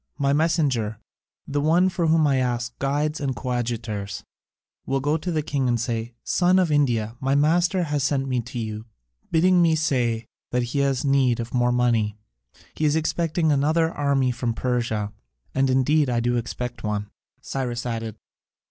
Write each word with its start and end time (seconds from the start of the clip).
My 0.17 0.33
messenger 0.33 0.99
the 1.47 1.61
one 1.61 1.87
for 1.87 2.07
whom 2.07 2.25
I 2.25 2.37
ask 2.37 2.75
guides 2.79 3.19
and 3.19 3.35
coadjutors 3.35 4.23
will 4.87 4.99
go 4.99 5.15
to 5.17 5.31
the 5.31 5.43
king 5.43 5.67
and 5.67 5.79
say: 5.79 6.15
'Son 6.23 6.57
of 6.57 6.71
India, 6.71 7.15
my 7.19 7.35
master 7.35 7.83
has 7.83 8.01
sent 8.03 8.27
me 8.27 8.39
to 8.41 8.57
you, 8.57 8.85
bidding 9.29 9.61
me 9.61 9.75
say 9.75 10.25
that 10.49 10.63
he 10.63 10.79
has 10.79 11.05
need 11.05 11.39
of 11.39 11.53
more 11.53 11.71
money. 11.71 12.17
He 12.73 12.85
is 12.85 12.95
expecting 12.95 13.51
another 13.51 13.91
army 13.91 14.31
from 14.31 14.55
Persia,' 14.55 15.13
and 15.53 15.69
indeed 15.69 16.09
I 16.09 16.19
do 16.19 16.35
expect 16.35 16.81
one," 16.83 17.11
Cyrus 17.39 17.85
added. 17.85 18.15